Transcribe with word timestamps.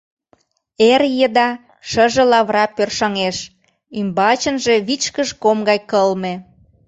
Эр 0.91 1.01
еда 1.25 1.49
шыже 1.89 2.23
лавыра 2.31 2.65
пӧршаҥеш, 2.75 3.37
ӱмбачынже 3.99 4.75
вичкыж 4.87 5.29
ком 5.41 5.57
гай 5.69 5.79
кылме. 5.91 6.33